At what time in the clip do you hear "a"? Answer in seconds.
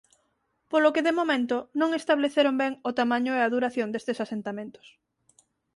3.41-3.51